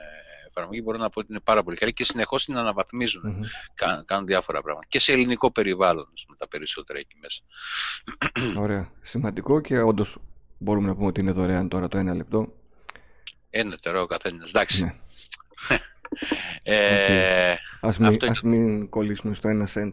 εφαρμογή, 0.48 0.82
μπορώ 0.84 0.98
να 0.98 1.10
πω 1.10 1.20
ότι 1.20 1.28
είναι 1.30 1.40
πάρα 1.40 1.64
πολύ 1.64 1.78
καλή 1.78 1.94
και 1.94 2.04
συνεχώς 2.04 2.46
την 2.46 2.58
αναβαθμίζουν. 2.58 3.24
Mm-hmm. 3.26 4.04
κάνουν 4.06 4.26
διάφορα 4.26 4.62
πράγματα. 4.62 4.88
Και 4.90 5.00
σε 5.00 5.12
ελληνικό 5.12 5.52
περιβάλλον, 5.52 6.08
με 6.30 6.36
τα 6.38 6.48
περισσότερα 6.48 7.00
εκεί 7.00 7.16
μέσα. 7.22 7.42
Ωραία. 8.64 8.92
Σημαντικό 9.02 9.62
και 9.62 9.80
όντως 9.80 10.18
μπορούμε 10.58 10.88
να 10.88 10.96
πούμε 10.96 11.08
ότι 11.08 11.20
είναι 11.20 11.32
δωρεάν 11.32 11.70
τώρα 11.70 11.88
το 11.88 11.98
ένα 11.98 12.14
λεπτό. 12.14 12.54
Ένα 13.50 13.78
τερό 13.78 14.02
ο 14.02 14.06
καθένας. 14.06 14.50
Εντάξει. 14.50 14.84
Ναι. 14.84 14.94
ε, 16.76 17.56
ας, 17.82 17.98
μην, 17.98 18.18
ας 18.30 18.42
μην 18.42 18.90
κολλήσουμε 18.90 19.34
στο 19.34 19.48
ένα 19.48 19.70
cent. 19.74 19.92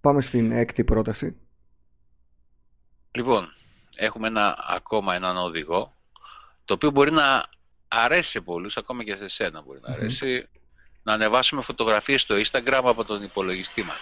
Πάμε 0.00 0.22
στην 0.22 0.52
έκτη 0.52 0.84
πρόταση. 0.84 1.36
Λοιπόν, 3.10 3.48
έχουμε 3.96 4.26
ένα, 4.26 4.64
ακόμα 4.68 5.14
έναν 5.14 5.36
οδηγό, 5.36 5.94
το 6.64 6.74
οποίο 6.74 6.90
μπορεί 6.90 7.12
να 7.12 7.48
αρέσει 7.88 8.30
σε 8.30 8.40
πολλούς, 8.40 8.76
ακόμα 8.76 9.04
και 9.04 9.16
σε 9.16 9.28
σένα 9.28 9.62
μπορεί 9.62 9.78
να 9.82 9.92
αρέσει, 9.92 10.48
να 11.02 11.12
ανεβάσουμε 11.12 11.62
φωτογραφίες 11.62 12.22
στο 12.22 12.34
Instagram 12.34 12.82
από 12.84 13.04
τον 13.04 13.22
υπολογιστή 13.22 13.82
μας. 13.82 13.98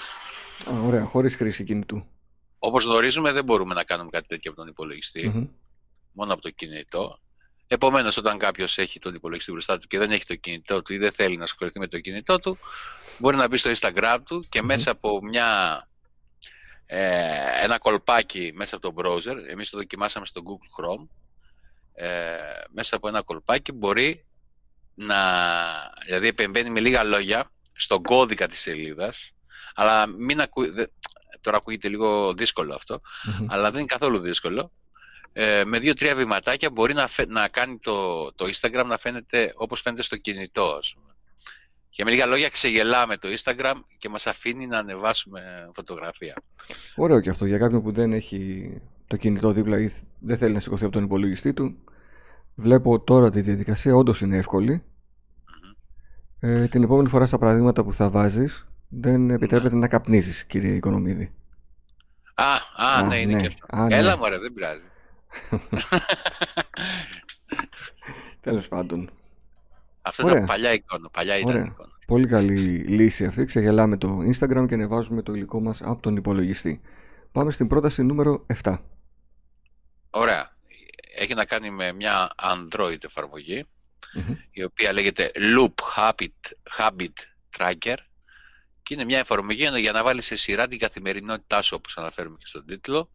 Α, 0.75 0.83
ωραία, 0.83 1.05
χωρίς 1.05 1.35
χρήση 1.35 1.65
κινητού. 1.65 2.07
Όπως 2.59 2.85
γνωρίζουμε 2.85 3.33
δεν 3.33 3.45
μπορούμε 3.45 3.75
να 3.75 3.85
κάνουμε 3.85 4.11
κάτι 4.11 4.27
τέτοιο 4.27 4.51
από 4.51 4.61
τον 4.61 4.69
υπολογιστη 4.69 5.51
μόνο 6.13 6.33
από 6.33 6.43
το 6.43 6.51
κινητό. 6.51 7.19
Επομένως, 7.67 8.17
όταν 8.17 8.39
κάποιος 8.39 8.79
έχει 8.79 8.99
τον 8.99 9.15
υπολογιστή 9.15 9.51
μπροστά 9.51 9.79
του 9.79 9.87
και 9.87 9.99
δεν 9.99 10.11
έχει 10.11 10.25
το 10.25 10.35
κινητό 10.35 10.83
του 10.83 10.93
ή 10.93 10.99
δεν 10.99 11.13
θέλει 11.13 11.37
να 11.37 11.45
ασχοληθεί 11.45 11.79
με 11.79 11.87
το 11.87 12.01
κινητό 12.01 12.39
του, 12.39 12.59
μπορεί 13.19 13.37
να 13.37 13.49
μπει 13.49 13.57
στο 13.57 13.71
Instagram 13.71 14.19
του 14.29 14.47
και 14.49 14.63
μέσα 14.63 14.91
από 14.91 15.21
μια, 15.23 15.49
ε, 15.77 15.92
ένα 17.63 17.79
κολπάκι 17.79 18.53
μέσα 18.55 18.77
από 18.77 18.93
το 18.93 19.03
browser, 19.03 19.37
εμείς 19.49 19.71
το 19.71 19.77
δοκιμάσαμε 19.77 20.27
στο 20.27 20.43
Google 20.45 20.85
Chrome, 20.85 21.09
ε, 21.95 22.37
μέσα 22.71 22.97
από 22.97 23.09
ένα 23.09 23.23
κολπάκι 23.23 23.73
μπορεί 23.73 24.25
να, 24.95 25.17
δηλαδή 26.05 26.27
επεμβαίνει 26.27 26.71
με 26.71 26.81
λίγα 26.81 27.03
λόγια 27.03 27.51
στον 27.73 28.03
κώδικα 28.03 28.47
της 28.47 28.61
σελίδας, 28.61 29.33
αλλά 29.75 30.07
μην 30.07 30.41
ακού, 30.41 30.63
τώρα 31.41 31.57
ακούγεται 31.57 31.89
λίγο 31.89 32.35
δύσκολο 32.35 32.81
αλλά 33.47 33.71
δεν 33.71 33.79
είναι 33.79 33.89
καθόλου 33.89 34.19
δύσκολο 34.19 34.73
ε, 35.33 35.65
με 35.65 35.79
δύο-τρία 35.79 36.15
βηματάκια 36.15 36.71
μπορεί 36.71 36.95
να, 36.95 37.09
να 37.27 37.49
κάνει 37.49 37.79
το, 37.79 38.33
το 38.33 38.45
Instagram 38.45 38.85
να 38.87 38.99
φαίνεται 38.99 39.53
όπως 39.57 39.81
φαίνεται 39.81 40.03
στο 40.03 40.17
κινητό. 40.17 40.65
Ας 40.65 40.95
πούμε. 40.95 41.12
Και 41.95 42.05
με 42.05 42.11
λίγα 42.11 42.27
λόγια 42.27 42.49
ξεγελάμε 42.49 43.17
το 43.17 43.29
Instagram 43.37 43.75
και 43.99 44.09
μας 44.09 44.27
αφήνει 44.27 44.67
να 44.67 44.79
ανεβάσουμε 44.79 45.71
φωτογραφία. 45.73 46.35
Ωραίο 46.97 47.21
και 47.21 47.31
αυτό 47.31 47.47
για 47.47 47.59
κάποιον 47.59 47.83
που 47.83 47.93
δεν 47.93 48.13
έχει 48.13 48.71
το 49.07 49.17
κινητό 49.17 49.53
δίπλα 49.53 49.81
ή 49.81 49.93
δεν 50.19 50.39
θέλει 50.39 50.53
να 50.53 50.61
σηκωθεί 50.61 50.85
από 50.85 50.93
τον 50.93 51.05
υπολογιστή 51.05 51.53
του. 51.53 51.77
Βλέπω 52.55 53.01
τώρα 53.01 53.31
τη 53.31 53.41
διαδικασία, 53.41 53.95
όντως 53.95 54.21
είναι 54.21 54.45
Ε, 56.41 56.67
την 56.67 56.83
επόμενη 56.83 57.09
φορά 57.09 57.27
στα 57.27 57.39
παραδείγματα 57.39 57.85
που 57.85 57.95
θα 57.95 58.11
βάζεις 58.11 58.67
δεν 58.89 59.31
επιτρέπεται 59.31 59.75
ναι. 59.75 59.81
να 59.81 59.89
καπνίζεις, 59.89 60.45
κύριε 60.45 60.75
Οικονομίδη. 60.75 61.33
Α, 62.35 62.55
α, 62.77 63.03
ναι, 63.03 63.17
είναι 63.17 63.33
ναι. 63.33 63.41
και 63.41 63.47
αυτό. 63.47 63.77
Ναι. 63.77 63.97
Έλα 63.97 64.17
μωρέ, 64.17 64.39
δεν 64.39 64.53
πειράζει. 64.53 64.85
Τέλος 68.41 68.69
πάντων. 68.69 69.11
Αυτό 70.03 70.29
ήταν 70.29 70.45
παλιά 70.45 70.73
εικόνα. 70.73 71.11
Παλιά 71.11 71.39
ήταν 71.39 71.65
εικόνα. 71.65 71.91
Πολύ 72.07 72.27
καλή 72.27 72.59
λύση 72.79 73.25
αυτή. 73.25 73.45
Ξεγελάμε 73.45 73.97
το 73.97 74.19
Instagram 74.19 74.65
και 74.69 74.75
ανεβάζουμε 74.75 75.23
το 75.23 75.33
υλικό 75.33 75.61
μας 75.61 75.83
από 75.83 76.03
τον 76.03 76.17
υπολογιστή. 76.17 76.81
Πάμε 77.33 77.51
στην 77.51 77.67
πρόταση 77.67 78.03
νούμερο 78.03 78.47
7. 78.63 78.79
Ωραία. 80.11 80.57
Έχει 81.15 81.35
να 81.35 81.45
κάνει 81.45 81.71
με 81.71 81.93
μια 81.93 82.31
Android 82.37 83.05
εφαρμογη 83.05 83.65
η 84.51 84.65
οποία 84.65 84.93
λέγεται 84.93 85.31
Loop 85.35 85.75
Habit, 85.97 86.53
Habit 86.79 87.13
Tracker 87.59 87.97
και 88.83 88.95
είναι 88.95 89.05
μια 89.05 89.19
εφαρμογή 89.19 89.69
για 89.79 89.93
να 89.93 90.03
βάλεις 90.03 90.25
σε 90.25 90.37
σειρά 90.37 90.67
την 90.67 90.79
καθημερινότητά 90.79 91.63
σου 91.63 91.77
όπως 91.79 91.97
αναφέρουμε 91.97 92.37
και 92.39 92.47
στον 92.47 92.67
τίτλο 92.67 93.11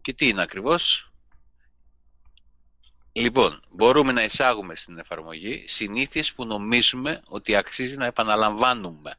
και 0.00 0.12
τι 0.12 0.28
είναι 0.28 0.42
ακριβώς; 0.42 1.07
Λοιπόν, 3.18 3.62
μπορούμε 3.70 4.12
να 4.12 4.22
εισάγουμε 4.22 4.74
στην 4.74 4.98
εφαρμογή 4.98 5.64
συνήθειες 5.66 6.32
που 6.32 6.44
νομίζουμε 6.44 7.20
ότι 7.28 7.56
αξίζει 7.56 7.96
να 7.96 8.04
επαναλαμβάνουμε. 8.04 9.18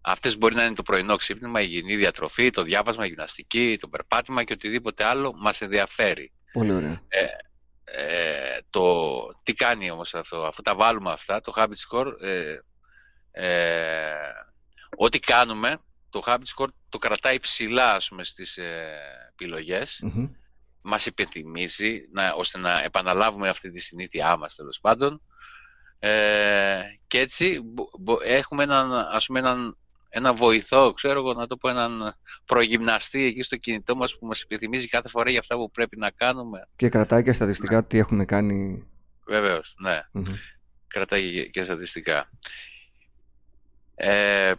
Αυτές 0.00 0.38
μπορεί 0.38 0.54
να 0.54 0.64
είναι 0.64 0.74
το 0.74 0.82
πρωινό 0.82 1.16
ξύπνημα, 1.16 1.60
η 1.60 1.66
υγιεινή 1.68 1.96
διατροφή, 1.96 2.50
το 2.50 2.62
διάβασμα, 2.62 3.04
η 3.04 3.08
γυμναστική, 3.08 3.76
το 3.80 3.88
περπάτημα 3.88 4.44
και 4.44 4.52
οτιδήποτε 4.52 5.04
άλλο 5.04 5.32
μας 5.36 5.60
ενδιαφέρει. 5.60 6.32
Πολύ 6.52 6.72
ωραία. 6.72 7.02
Ε, 7.08 7.24
ε, 7.84 8.58
το, 8.70 9.26
τι 9.42 9.52
κάνει 9.52 9.90
όμως 9.90 10.14
αυτό, 10.14 10.44
αφού 10.44 10.62
τα 10.62 10.74
βάλουμε 10.74 11.12
αυτά, 11.12 11.40
το 11.40 11.52
Habit 11.56 11.66
Score, 11.88 12.12
ε, 12.22 12.58
ε, 13.30 14.12
ό,τι 14.96 15.18
κάνουμε 15.18 15.80
το 16.10 16.22
Habit 16.26 16.56
Score 16.56 16.68
το 16.88 16.98
κρατάει 16.98 17.40
ψηλά 17.40 17.94
ας 17.94 18.08
πούμε, 18.08 18.24
στις 18.24 18.56
ε, 18.56 18.98
επιλογές. 19.32 20.02
Μας 20.82 21.06
υπενθυμίζει 21.06 22.00
να, 22.12 22.32
ώστε 22.32 22.58
να 22.58 22.82
επαναλάβουμε 22.82 23.48
αυτή 23.48 23.70
τη 23.70 23.80
συνήθειά 23.80 24.36
μας 24.36 24.54
τέλος 24.54 24.80
πάντων. 24.80 25.22
Ε, 25.98 26.82
και 27.06 27.18
έτσι 27.18 27.60
έχουμε 28.24 28.62
έναν, 28.62 28.92
ας 28.92 29.26
πούμε, 29.26 29.38
έναν, 29.38 29.76
ένα 30.08 30.32
βοηθό, 30.32 30.90
ξέρω 30.90 31.18
εγώ 31.18 31.32
να 31.32 31.46
το 31.46 31.56
πω, 31.56 31.68
έναν 31.68 32.14
προγυμναστή 32.44 33.24
εκεί 33.24 33.42
στο 33.42 33.56
κινητό 33.56 33.96
μας 33.96 34.18
που 34.18 34.26
μας 34.26 34.40
υπενθυμίζει 34.42 34.88
κάθε 34.88 35.08
φορά 35.08 35.30
για 35.30 35.38
αυτά 35.38 35.56
που 35.56 35.70
πρέπει 35.70 35.98
να 35.98 36.10
κάνουμε. 36.10 36.68
Και 36.76 36.88
κρατάει 36.88 37.22
και 37.22 37.32
στατιστικά 37.32 37.76
ναι. 37.76 37.82
τι 37.82 37.98
έχουμε 37.98 38.24
κάνει. 38.24 38.86
Βεβαίως, 39.26 39.74
ναι. 39.78 40.00
Κρατάει 40.86 41.50
και 41.50 41.62
στατιστικά. 41.62 42.30
Ε, 43.94 44.52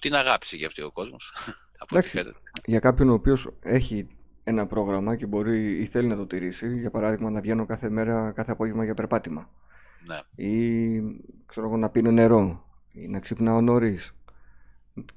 την 0.00 0.14
αγάπησε 0.14 0.56
για 0.56 0.66
αυτή 0.66 0.82
ο 0.82 0.90
κόσμος. 0.92 1.32
Εντάξει, 1.90 2.22
για 2.64 2.78
κάποιον 2.78 3.08
ο 3.08 3.12
οποίος 3.12 3.48
έχει 3.62 4.15
ένα 4.48 4.66
πρόγραμμα 4.66 5.16
και 5.16 5.26
μπορεί 5.26 5.80
ή 5.80 5.86
θέλει 5.86 6.08
να 6.08 6.16
το 6.16 6.26
τηρήσει, 6.26 6.78
για 6.78 6.90
παράδειγμα 6.90 7.30
να 7.30 7.40
βγαίνω 7.40 7.66
κάθε 7.66 7.90
μέρα, 7.90 8.32
κάθε 8.32 8.52
απόγευμα 8.52 8.84
για 8.84 8.94
περπάτημα. 8.94 9.50
Ναι. 10.08 10.44
Ή 10.48 11.00
ξέρω 11.46 11.66
εγώ, 11.66 11.76
να 11.76 11.88
πίνω 11.88 12.10
νερό 12.10 12.64
ή 12.92 13.08
να 13.08 13.20
ξυπνάω 13.20 13.60
νωρίς. 13.60 14.14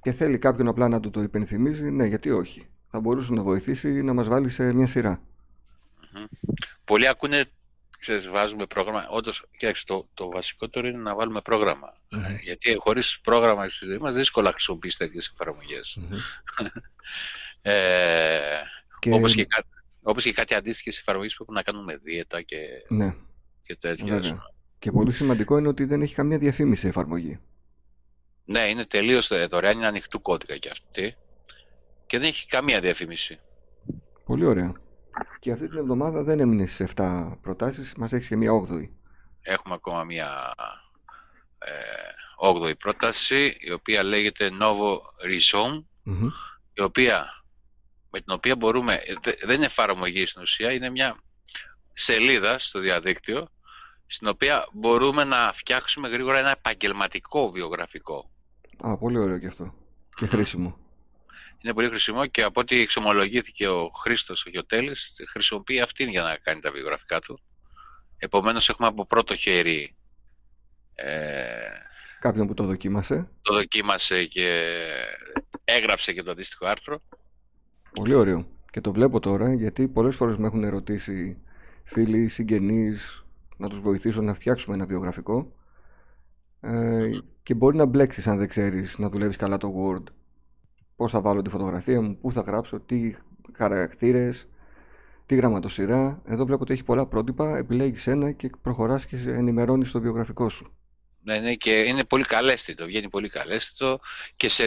Και 0.02 0.12
θέλει 0.12 0.38
κάποιον 0.38 0.68
απλά 0.68 0.88
να 0.88 1.00
του 1.00 1.10
το 1.10 1.22
υπενθυμίζει, 1.22 1.92
ναι, 1.92 2.06
γιατί 2.06 2.32
όχι. 2.32 2.68
Θα 2.92 3.00
μπορούσε 3.00 3.34
να 3.34 3.42
βοηθήσει 3.42 4.02
να 4.02 4.14
μας 4.14 4.28
βάλει 4.28 4.50
σε 4.50 4.74
μια 4.74 4.88
σειρά. 4.88 5.22
Πολλοί 6.84 7.08
ακούνε 7.08 7.46
ξέρεις, 8.00 8.28
βάζουμε 8.28 8.66
πρόγραμμα. 8.66 9.08
Όντως, 9.10 9.46
κοίταξε, 9.58 9.86
το, 9.86 10.08
το 10.14 10.30
βασικότερο 10.30 10.88
είναι 10.88 10.98
να 10.98 11.16
βάλουμε 11.16 11.42
πρόγραμμα. 11.42 11.94
Γιατί 12.44 12.76
χωρίς 12.76 13.20
πρόγραμμα 13.24 13.70
στη 13.70 13.86
ζωή 13.86 13.98
μας 13.98 14.14
δύσκολα 14.14 14.52
χρησιμοποιείς 14.52 14.98
τέτοιες 14.98 15.32
εφαρμογές. 15.34 16.00
ε, 17.62 18.62
και... 19.00 19.13
Όπως 19.13 19.36
και, 19.36 19.48
όπως 20.01 20.24
και 20.24 20.34
κάτι 20.34 20.56
αντίστοιχες 20.56 20.98
εφαρμογές 20.98 21.36
που 21.36 21.44
έχουν 21.44 21.56
να 21.56 21.62
κάνουν 21.62 21.84
με 21.84 21.98
δίαιτα 21.98 22.41
και, 22.41 22.58
ναι. 22.88 23.15
και 23.62 23.75
τέτοια. 23.75 24.44
Και 24.79 24.91
πολύ 24.91 25.12
σημαντικό 25.12 25.58
είναι 25.58 25.68
ότι 25.68 25.86
δεν 25.86 26.01
έχει 26.01 26.15
καμία 26.15 26.38
διαφήμιση 26.38 26.86
η 26.86 26.89
εφαρμογή. 26.89 27.39
Ναι, 28.46 28.70
είναι 28.70 28.86
τελείως 28.86 29.32
δωρεάν, 29.50 29.77
είναι 29.77 29.86
ανοιχτού 29.86 30.22
κώδικα 30.22 30.58
και 30.58 30.70
αυτή. 30.70 31.15
Και 32.06 32.20
δεν 32.20 32.27
έχει 32.27 32.48
καμία 32.48 32.79
διαφήμιση. 32.79 33.39
Πολύ 34.25 34.46
ωραία. 34.46 34.74
Και 35.39 35.51
αυτή 35.51 35.68
την 35.68 35.77
εβδομάδα 35.77 36.24
δεν 36.24 36.39
έμεινε 36.39 36.65
στις 36.65 36.91
7 36.96 37.38
προτάσεις, 37.41 37.94
μας 37.96 38.13
έχεις 38.13 38.27
και 38.27 38.36
μία 38.36 38.51
8η. 38.51 38.89
Έχουμε 39.41 39.74
ακόμα 39.74 40.03
μία 40.03 40.53
ε, 41.58 41.72
8η 42.41 42.77
πρόταση, 42.77 43.58
η 43.60 43.72
οποία 43.72 44.03
λέγεται 44.03 44.50
Novo 44.62 44.98
Rhizome, 45.25 45.84
η 46.74 46.82
οποία, 46.82 47.38
με 48.10 48.20
την 48.22 48.34
οποία 48.34 48.56
μπορούμε, 48.56 48.94
ε, 48.94 49.13
δεν 49.46 49.56
είναι 49.56 49.66
εφαρμογή 49.66 50.25
στην 50.25 50.42
ουσία, 50.42 50.72
είναι 50.72 50.89
μια 50.89 51.16
σελίδα 51.94 52.60
στο 52.60 52.80
διαδίκτυο, 52.80 53.50
στην 54.08 54.28
οποία 54.28 54.68
μπορούμε 54.74 55.24
να 55.24 55.51
φτιάξουμε 55.54 56.08
γρήγορα 56.08 56.39
ένα 56.39 56.51
επαγγελματικό 56.51 57.51
βιογραφικό. 57.51 58.30
Α, 58.78 58.98
πολύ 58.98 59.18
ωραίο 59.18 59.39
και 59.39 59.48
αυτό. 59.48 59.74
Και 60.16 60.28
χρήσιμο 60.28 60.78
είναι 61.62 61.74
πολύ 61.74 61.88
χρήσιμο 61.88 62.25
και 62.25 62.44
από 62.44 62.60
ό,τι 62.60 62.80
εξομολογήθηκε 62.82 63.68
ο 63.68 63.88
Χρήστος 63.88 64.46
ο 64.46 64.50
Γιωτέλη, 64.50 64.96
χρησιμοποιεί 65.30 65.80
αυτήν 65.80 66.10
για 66.10 66.22
να 66.22 66.38
κάνει 66.38 66.60
τα 66.60 66.72
βιογραφικά 66.72 67.20
του. 67.20 67.39
Επομένως, 68.18 68.70
έχουμε 68.70 68.88
από 68.88 69.06
πρώτο 69.06 69.36
χέρι. 69.36 69.96
Ε, 70.96 71.54
Κάποιον 72.20 72.48
που 72.48 72.54
το 72.54 72.63
δοκίμασε. 72.63 73.30
Το 73.42 73.54
δοκίμασε 73.54 74.25
και 74.25 74.75
έγραψε 75.63 76.13
και 76.13 76.24
το 76.24 76.32
αντίστοιχο 76.32 76.66
άρθρο. 76.66 77.01
Πολύ 77.93 78.13
ωραίο. 78.13 78.48
Και 78.72 78.81
το 78.81 78.91
βλέπω 78.91 79.19
τώρα 79.19 79.53
γιατί 79.53 79.88
πολλές 79.88 80.15
φορές 80.15 80.38
με 80.38 80.48
έχουν 80.48 80.63
ερωτήσει 80.63 81.38
φίλοι, 81.84 82.29
συγγενείς, 82.29 83.25
να 83.58 83.69
τους 83.69 83.79
βοηθήσω 83.79 84.22
να 84.22 84.34
φτιάξουμε 84.34 84.75
ένα 84.75 84.86
βιογραφικό 84.86 85.53
ε, 86.62 87.10
και 87.43 87.53
μπορεί 87.53 87.77
να 87.77 87.86
μπλέξεις 87.86 88.27
αν 88.27 88.38
δεν 88.38 88.48
ξέρεις 88.48 88.98
να 88.98 89.10
δουλεύεις 89.10 89.36
καλά 89.36 89.58
το 89.58 89.74
Word. 89.77 90.03
Πώς 90.96 91.12
θα 91.12 91.22
βάλω 91.22 91.41
τη 91.41 91.50
φωτογραφία 91.50 92.01
μου, 92.01 92.17
πού 92.17 92.31
θα 92.31 92.41
γράψω, 92.41 92.79
τι 92.79 93.15
χαρακτήρες, 93.53 94.48
τι 95.25 95.36
γραμματοσυρά. 95.36 96.22
Εδώ 96.25 96.46
βλέπω 96.46 96.62
ότι 96.62 96.74
έχει 96.74 96.84
πολλά 96.84 97.05
πρότυπα, 97.05 97.58
επιλέγεις 97.58 98.08
ένα 98.08 98.31
και 98.31 98.50
προχωράς 98.62 99.05
και 99.05 99.15
ενημερώνεις 99.15 99.91
το 99.91 100.01
βιογραφικό 100.01 100.50
σου. 100.50 100.74
Ναι, 101.24 101.39
ναι, 101.39 101.53
και 101.53 101.72
είναι 101.72 102.03
πολύ 102.03 102.24
καλέστητο, 102.24 102.86
βγαίνει 102.86 103.10
πολύ 103.10 103.29
καλέστητο 103.29 104.00
και 104.36 104.50
σε... 104.50 104.63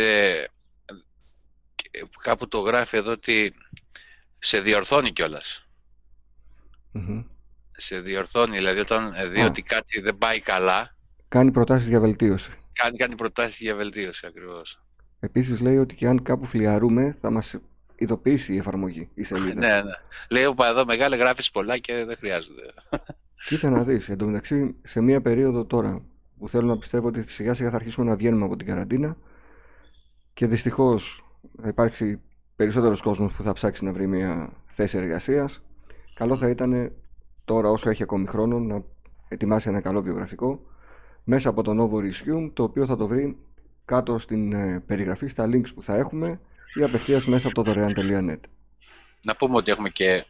Κάπου 2.23 2.49
το 2.49 2.59
γράφει 2.59 2.97
εδώ 2.97 3.11
ότι 3.11 3.55
σε 4.39 4.61
διορθώνει 4.61 5.13
Σε 7.71 8.01
διορθώνει, 8.01 8.57
δηλαδή 8.57 8.81
όταν 8.81 9.13
δει 9.33 9.41
ότι 9.41 9.63
κάτι 9.63 10.01
δεν 10.01 10.19
πάει 10.19 10.41
καλά. 10.41 10.97
Κάνει 11.29 11.51
προτάσεις 11.51 11.89
για 11.89 12.01
βελτίωση. 12.01 12.51
Κάνει, 12.73 12.97
κάνει 12.97 13.15
προτάσεις 13.15 13.59
για 13.61 13.75
βελτίωση 13.75 14.27
ακριβώς. 14.27 14.83
Επίσης 15.21 15.61
λέει 15.61 15.77
ότι 15.77 15.95
και 15.95 16.07
αν 16.07 16.23
κάπου 16.23 16.45
φλιαρούμε 16.45 17.17
θα 17.21 17.31
μας 17.31 17.57
ειδοποιήσει 17.97 18.55
η 18.55 18.57
εφαρμογή, 18.57 19.09
η 19.15 19.23
σελίδα. 19.23 19.67
ναι, 19.67 19.83
ναι. 19.83 19.93
Λέει 20.31 20.45
ότι 20.45 20.65
εδώ 20.65 20.85
μεγάλη 20.85 21.17
γράφεις 21.17 21.51
πολλά 21.51 21.79
και 21.79 22.05
δεν 22.05 22.17
χρειάζεται. 22.17 22.63
Κοίτα 23.49 23.71
να 23.71 23.83
δεις, 23.83 24.09
εν 24.09 24.19
τω 24.19 24.27
μεταξύ 24.27 24.75
σε 24.83 25.01
μία 25.01 25.21
περίοδο 25.21 25.65
τώρα 25.65 26.03
που 26.39 26.49
θέλω 26.49 26.67
να 26.67 26.79
πιστεύω 26.79 27.09
ότι 27.09 27.29
σιγά 27.29 27.55
σιγά 27.55 27.71
θα 27.71 27.77
αρχίσουμε 27.77 28.07
να 28.07 28.17
βγαίνουμε 28.17 28.45
από 28.45 28.57
την 28.57 28.67
καραντίνα 28.67 29.17
και 30.35 30.47
δυστυχώς 30.47 31.25
θα 31.63 31.69
υπάρξει 31.69 32.21
περισσότερος 32.57 33.01
κόσμος 33.01 33.33
που 33.33 33.43
θα 33.43 33.53
ψάξει 33.53 33.85
να 33.85 33.93
βρει 33.93 34.07
μια 34.07 34.53
θέση 34.67 34.99
εργασίας. 34.99 35.63
Καλό 36.15 36.37
θα 36.37 36.49
ήταν 36.49 36.93
τώρα 37.45 37.69
όσο 37.71 37.91
έχει 37.91 38.03
ακόμη 38.03 38.27
χρόνο 38.27 38.59
να 38.59 38.85
ετοιμάσει 39.29 39.69
ένα 39.69 39.81
καλό 39.81 40.03
βιογραφικό 40.03 40.67
μέσα 41.25 41.49
από 41.49 41.63
το 41.63 41.73
Novo 41.79 41.97
Resume 41.97 42.51
το 42.53 42.63
οποίο 42.63 42.87
θα 42.87 42.97
το 42.97 43.07
βρει 43.07 43.37
κάτω 43.85 44.19
στην 44.19 44.53
ε, 44.53 44.81
περιγραφή 44.87 45.29
στα 45.29 45.49
links 45.53 45.75
που 45.75 45.83
θα 45.83 45.97
έχουμε 45.97 46.41
ή 46.75 46.83
απευθείας 46.83 47.27
μέσα 47.27 47.47
από 47.47 47.55
το 47.55 47.63
δωρεάν.net. 47.63 48.41
Να 49.23 49.37
πούμε 49.37 49.57
ότι 49.57 49.71
έχουμε 49.71 49.89
και, 49.89 50.25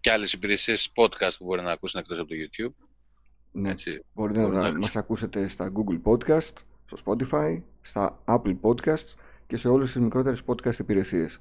και 0.00 0.10
άλλες 0.10 0.32
υπηρεσίες 0.32 0.92
podcast 0.94 1.34
που 1.38 1.44
μπορεί 1.44 1.62
να 1.62 1.72
ακούσουν 1.72 2.00
εκτός 2.00 2.18
από 2.18 2.28
το 2.28 2.34
YouTube. 2.34 2.86
Ναι. 3.52 3.70
Έτσι, 3.70 4.04
μπορείτε 4.14 4.40
να, 4.40 4.48
να 4.48 4.78
μας 4.78 4.96
ακούσετε 4.96 5.48
στα 5.48 5.72
Google 5.72 6.00
Podcast, 6.02 6.52
στο 6.86 6.96
Spotify, 7.04 7.60
στα 7.80 8.22
Apple 8.24 8.56
Podcasts 8.60 9.14
και 9.50 9.56
σε 9.56 9.68
όλες 9.68 9.92
τις 9.92 10.00
μικρότερες 10.00 10.42
podcast 10.46 10.78
υπηρεσίες. 10.78 11.40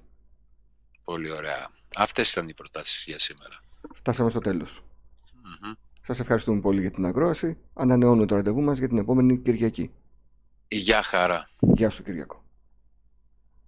Πολύ 1.03 1.31
ωραία. 1.31 1.69
Αυτές 1.95 2.31
ήταν 2.31 2.49
οι 2.49 2.53
προτάσεις 2.53 3.03
για 3.05 3.19
σήμερα. 3.19 3.59
Φτάσαμε 3.93 4.29
στο 4.29 4.39
τέλος. 4.39 4.83
Mm-hmm. 5.23 5.77
Σας 6.01 6.19
ευχαριστούμε 6.19 6.59
πολύ 6.61 6.81
για 6.81 6.91
την 6.91 7.05
ακρόαση. 7.05 7.57
Ανανεώνουμε 7.73 8.25
το 8.25 8.35
ραντεβού 8.35 8.61
μας 8.61 8.77
για 8.77 8.87
την 8.87 8.97
επόμενη 8.97 9.37
Κυριακή. 9.37 9.91
Γεια 10.67 11.01
χαρά. 11.01 11.49
Γεια 11.59 11.89
σου 11.89 12.03
Κυριακό. 12.03 12.43